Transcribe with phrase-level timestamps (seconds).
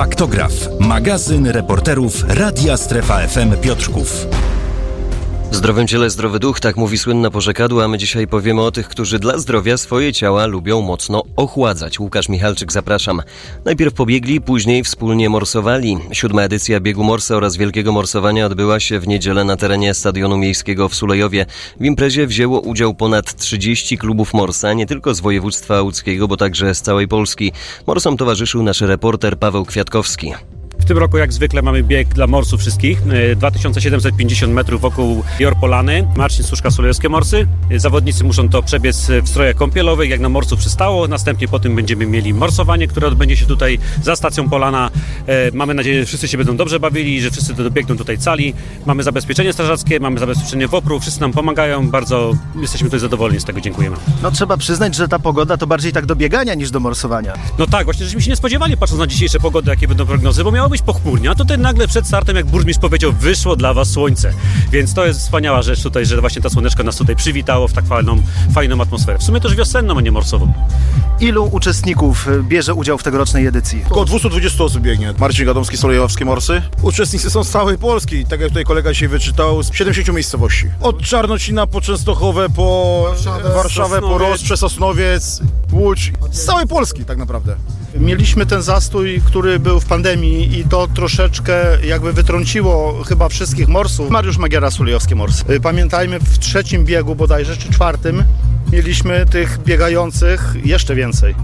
[0.00, 0.52] Faktograf.
[0.78, 4.26] Magazyn reporterów Radia Strefa FM Piotrków.
[5.50, 8.88] W zdrowym ciele zdrowy duch, tak mówi słynne porzekadło, a my dzisiaj powiemy o tych,
[8.88, 12.00] którzy dla zdrowia swoje ciała lubią mocno ochładzać.
[12.00, 13.22] Łukasz Michalczyk, zapraszam.
[13.64, 15.98] Najpierw pobiegli, później wspólnie morsowali.
[16.12, 20.88] Siódma edycja biegu morsa oraz wielkiego morsowania odbyła się w niedzielę na terenie Stadionu Miejskiego
[20.88, 21.46] w Sulejowie.
[21.80, 26.74] W imprezie wzięło udział ponad 30 klubów morsa, nie tylko z województwa łódzkiego, bo także
[26.74, 27.52] z całej Polski.
[27.86, 30.32] Morsom towarzyszył nasz reporter Paweł Kwiatkowski.
[30.90, 33.02] W tym roku jak zwykle mamy bieg dla morsów wszystkich.
[33.36, 36.08] 2750 metrów wokół Jorpolany.
[36.16, 37.46] Marcin Suszka Sulejowskie Morsy.
[37.76, 41.08] Zawodnicy muszą to przebiec w strojach kąpielowych, jak na morsu przystało.
[41.08, 44.90] Następnie po tym będziemy mieli morsowanie, które odbędzie się tutaj za stacją Polana.
[45.52, 48.54] Mamy nadzieję, że wszyscy się będą dobrze bawili, że wszyscy dobiegną tutaj cali.
[48.86, 51.90] Mamy zabezpieczenie strażackie, mamy zabezpieczenie WOPR-u, wszyscy nam pomagają.
[51.90, 53.96] Bardzo jesteśmy tutaj zadowoleni z tego, dziękujemy.
[54.22, 57.32] No trzeba przyznać, że ta pogoda to bardziej tak do biegania niż do morsowania.
[57.58, 60.50] No tak, właśnie, żeśmy się nie spodziewali, patrząc na dzisiejsze pogody, jakie będą prognozy, bo
[60.50, 64.32] miało być pochmurnie, a tutaj nagle przed startem, jak burmistrz powiedział, wyszło dla was słońce.
[64.72, 67.86] Więc to jest wspaniała rzecz tutaj, że właśnie ta słoneczko nas tutaj przywitało w tak
[67.86, 68.22] fajną,
[68.54, 69.18] fajną atmosferę.
[69.18, 70.52] W sumie też wiosenną, a nie morsową.
[71.20, 73.82] Ilu uczestników bierze udział w tegorocznej edycji?
[73.86, 75.14] Około 220 osób biegnie.
[75.18, 76.62] Marcin Gadomski, Solejowskie Morsy.
[76.82, 80.66] Uczestnicy są z całej Polski, tak jak tutaj kolega dzisiaj wyczytał, z 70 miejscowości.
[80.80, 85.40] Od Czarnocina po Częstochowę, po Warszawę, Warszawę po Ross, przez Osnowiec,
[85.72, 86.12] Łódź.
[86.30, 87.56] Z całej Polski tak naprawdę.
[87.94, 94.10] Mieliśmy ten zastój, który był w pandemii i to troszeczkę jakby wytrąciło chyba wszystkich morsów.
[94.10, 95.60] Mariusz Magiera, Sulejowskie Morsy.
[95.62, 98.24] Pamiętajmy, w trzecim biegu bodajże, czy czwartym,
[98.72, 101.34] mieliśmy tych biegających jeszcze więcej.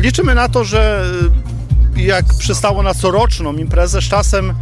[0.00, 1.04] Liczymy na to, że
[1.96, 4.54] jak przystało na coroczną imprezę, z czasem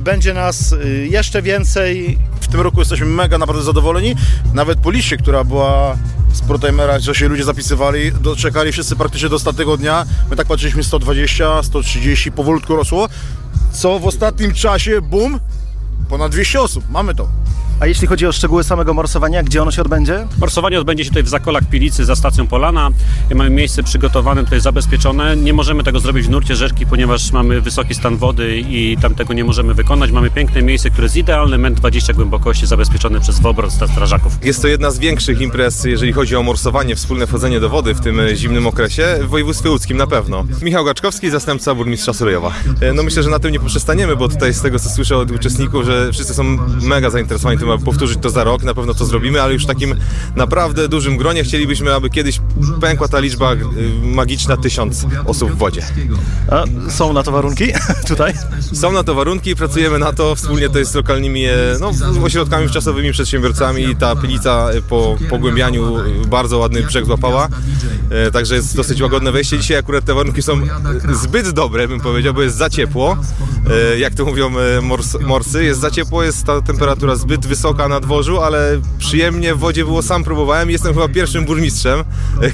[0.00, 0.74] będzie nas
[1.10, 2.18] jeszcze więcej.
[2.40, 4.14] W tym roku jesteśmy mega naprawdę zadowoleni.
[4.54, 5.96] Nawet po liście, która była
[6.32, 10.06] z protimera, że się ludzie zapisywali, doczekali wszyscy praktycznie do ostatniego dnia.
[10.30, 13.08] My tak patrzyliśmy 120, 130, powolutku rosło.
[13.72, 15.40] Co w ostatnim czasie, bum,
[16.08, 16.84] ponad 200 osób.
[16.90, 17.28] Mamy to.
[17.80, 20.26] A jeśli chodzi o szczegóły samego morsowania, gdzie ono się odbędzie?
[20.40, 22.90] Morsowanie odbędzie się tutaj w Zakolach Pilicy za stacją Polana.
[23.34, 25.36] Mamy miejsce przygotowane, tutaj zabezpieczone.
[25.36, 29.34] Nie możemy tego zrobić w nurcie rzeczki, ponieważ mamy wysoki stan wody i tam tego
[29.34, 30.10] nie możemy wykonać.
[30.10, 34.32] Mamy piękne miejsce, które jest idealne, ment 20 głębokości, zabezpieczone przez WOBR strażaków.
[34.42, 38.00] Jest to jedna z większych imprez, jeżeli chodzi o morsowanie, wspólne wchodzenie do wody w
[38.00, 40.44] tym zimnym okresie, w województwie łódzkim na pewno.
[40.62, 42.52] Michał Gaczkowski, zastępca burmistrza Sulejowa.
[42.94, 45.84] No myślę, że na tym nie poprzestaniemy, bo tutaj z tego co słyszę od uczestników,
[45.84, 46.44] że wszyscy są
[46.82, 49.94] mega zainteresowani tym, powtórzyć to za rok, na pewno to zrobimy, ale już w takim
[50.36, 52.40] naprawdę dużym gronie chcielibyśmy, aby kiedyś
[52.80, 53.52] pękła ta liczba
[54.02, 55.82] magiczna tysiąc osób w wodzie.
[56.50, 57.64] A są na to warunki
[58.08, 58.32] tutaj?
[58.72, 61.44] Są na to warunki, pracujemy na to wspólnie to jest z lokalnymi
[61.80, 61.90] no,
[62.24, 63.96] ośrodkami wczasowymi, przedsiębiorcami.
[63.96, 65.96] Ta pilica po pogłębianiu
[66.26, 67.48] bardzo ładny brzeg złapała,
[68.32, 69.58] także jest dosyć łagodne wejście.
[69.58, 70.60] Dzisiaj akurat te warunki są
[71.12, 73.16] zbyt dobre, bym powiedział, bo jest za ciepło.
[73.98, 74.50] Jak to mówią
[74.82, 77.57] mors, morsy, jest za ciepło, jest ta temperatura zbyt wysoka
[77.88, 80.70] na dworzu, ale przyjemnie w wodzie było, sam próbowałem.
[80.70, 82.04] Jestem chyba pierwszym burmistrzem,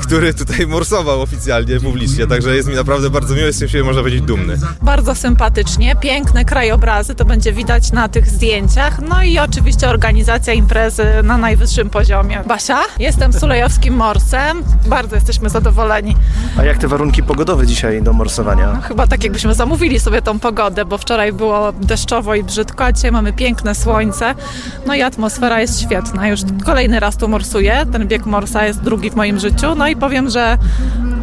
[0.02, 4.22] który tutaj morsował oficjalnie, publicznie, także jest mi naprawdę bardzo miło, jestem się, można powiedzieć,
[4.22, 4.58] dumny.
[4.82, 11.06] Bardzo sympatycznie, piękne krajobrazy, to będzie widać na tych zdjęciach, no i oczywiście organizacja imprezy
[11.24, 12.40] na najwyższym poziomie.
[12.46, 16.16] Basia, jestem Sulejowskim Morsem, bardzo jesteśmy zadowoleni.
[16.58, 18.72] A jak te warunki pogodowe dzisiaj do morsowania?
[18.72, 22.92] No, chyba tak jakbyśmy zamówili sobie tą pogodę, bo wczoraj było deszczowo i brzydko, a
[22.92, 24.34] dzisiaj mamy piękne słońce,
[24.86, 26.28] no i atmosfera jest świetna.
[26.28, 27.86] Już kolejny raz tu morsuję.
[27.92, 29.74] Ten bieg morsa jest drugi w moim życiu.
[29.76, 30.58] No i powiem, że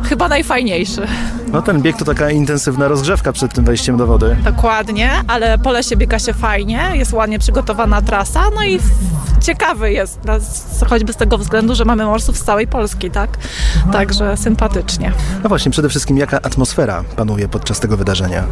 [0.03, 1.07] chyba najfajniejszy.
[1.53, 4.37] No ten bieg to taka intensywna rozgrzewka przed tym wejściem do wody.
[4.43, 8.79] Dokładnie, ale po lesie biega się fajnie, jest ładnie przygotowana trasa, no i
[9.41, 10.19] ciekawy jest,
[10.89, 13.29] choćby z tego względu, że mamy morsów z całej Polski, tak?
[13.91, 15.13] Także sympatycznie.
[15.43, 18.43] No właśnie, przede wszystkim jaka atmosfera panuje podczas tego wydarzenia?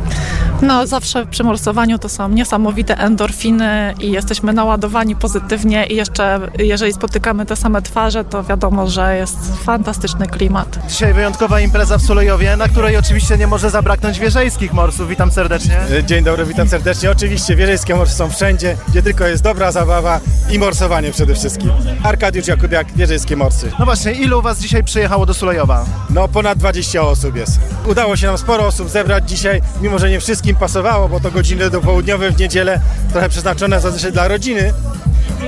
[0.61, 6.93] No zawsze przy morsowaniu to są niesamowite endorfiny i jesteśmy naładowani pozytywnie i jeszcze jeżeli
[6.93, 10.79] spotykamy te same twarze, to wiadomo, że jest fantastyczny klimat.
[10.87, 15.09] Dzisiaj wyjątkowa impreza w Sulejowie, na której oczywiście nie może zabraknąć wieżejskich morsów.
[15.09, 15.77] Witam serdecznie.
[16.05, 17.11] Dzień dobry, witam serdecznie.
[17.11, 20.19] Oczywiście wieżejskie morsy są wszędzie, gdzie tylko jest dobra zabawa
[20.51, 21.71] i morsowanie przede wszystkim.
[22.03, 23.71] Arkadiusz Jakubiak, wieżejskie morsy.
[23.79, 25.85] No właśnie, ilu was dzisiaj przyjechało do Sulejowa?
[26.09, 27.59] No ponad 20 osób jest.
[27.85, 31.69] Udało się nam sporo osób zebrać dzisiaj, mimo że nie wszystkim pasowało, bo to godziny
[31.69, 32.79] dopołudniowe w niedzielę,
[33.11, 34.73] trochę przeznaczone zazwyczaj dla rodziny,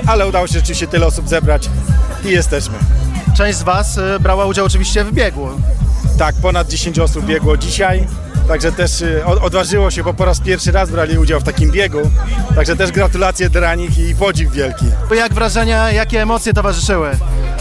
[0.07, 1.69] ale udało się rzeczywiście tyle osób zebrać
[2.25, 2.75] i jesteśmy.
[3.37, 5.49] Część z was brała udział oczywiście w biegu.
[6.21, 8.07] Tak, ponad 10 osób biegło dzisiaj.
[8.47, 9.03] Także też
[9.41, 11.99] odważyło się, bo po raz pierwszy raz brali udział w takim biegu.
[12.55, 14.85] Także też gratulacje dla nich i podziw wielki.
[15.15, 17.09] Jak wrażenia, jakie emocje towarzyszyły?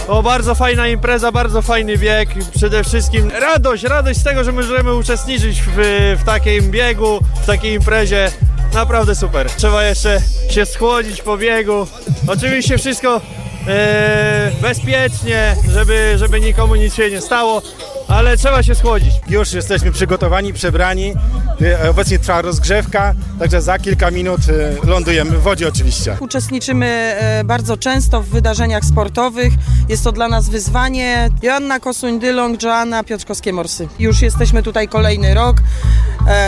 [0.08, 2.28] O, bardzo fajna impreza, bardzo fajny bieg.
[2.56, 5.76] Przede wszystkim radość, radość z tego, że możemy uczestniczyć w,
[6.20, 8.30] w takim biegu, w takiej imprezie.
[8.74, 9.50] Naprawdę super.
[9.50, 10.18] Trzeba jeszcze
[10.50, 11.86] się schłodzić po biegu.
[12.26, 13.20] Oczywiście wszystko
[13.66, 17.62] e, bezpiecznie, żeby, żeby nikomu nic się nie stało,
[18.10, 19.14] ale trzeba się schłodzić.
[19.28, 21.12] Już jesteśmy przygotowani, przebrani.
[21.62, 24.40] E, Obecnie trwa rozgrzewka, także za kilka minut
[24.84, 26.16] e, lądujemy w wodzie oczywiście.
[26.20, 29.52] Uczestniczymy e, bardzo często w wydarzeniach sportowych.
[29.88, 31.28] Jest to dla nas wyzwanie.
[31.42, 33.86] Joanna Kosuń-Dylong, Joanna Piotrkowskie-Morsy.
[33.98, 35.56] Już jesteśmy tutaj kolejny rok,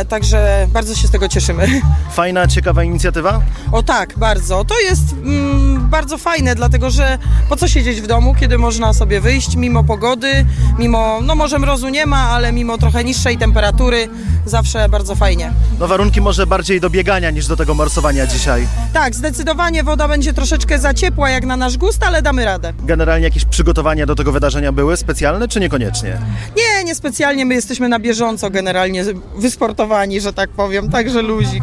[0.09, 1.67] także bardzo się z tego cieszymy.
[2.13, 3.41] Fajna, ciekawa inicjatywa?
[3.73, 4.65] O tak, bardzo.
[4.65, 7.19] To jest mm, bardzo fajne, dlatego że
[7.49, 10.47] po co siedzieć w domu, kiedy można sobie wyjść mimo pogody,
[10.79, 14.09] mimo, no może mrozu nie ma, ale mimo trochę niższej temperatury,
[14.47, 15.53] zawsze bardzo fajnie.
[15.81, 18.67] No warunki może bardziej do biegania niż do tego morsowania dzisiaj.
[18.93, 22.73] Tak, zdecydowanie woda będzie troszeczkę za ciepła jak na nasz gust, ale damy radę.
[22.85, 26.19] Generalnie jakieś przygotowania do tego wydarzenia były specjalne, czy niekoniecznie?
[26.57, 29.05] Nie, niespecjalnie, my jesteśmy na bieżąco generalnie
[29.39, 31.63] wysportowani, że tak powiem, także luzik.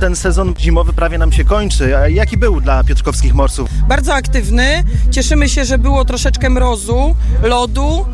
[0.00, 1.96] Ten sezon zimowy prawie nam się kończy.
[1.96, 3.68] A jaki był dla piotrkowskich morsów?
[3.88, 8.06] Bardzo aktywny, cieszymy się, że było troszeczkę mrozu, lodu,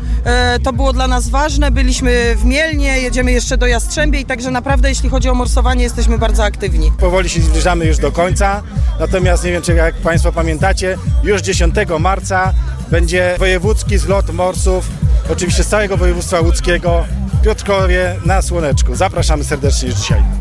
[0.63, 5.09] to było dla nas ważne, byliśmy w Mielnie, jedziemy jeszcze do Jastrzębiej, także naprawdę jeśli
[5.09, 6.91] chodzi o morsowanie jesteśmy bardzo aktywni.
[6.99, 8.63] Powoli się zbliżamy już do końca,
[8.99, 12.53] natomiast nie wiem, czy jak Państwo pamiętacie, już 10 marca
[12.91, 14.87] będzie wojewódzki zlot morsów,
[15.31, 17.05] oczywiście z całego województwa łódzkiego,
[17.43, 18.95] Piotrkowie na Słoneczku.
[18.95, 20.40] Zapraszamy serdecznie już dzisiaj.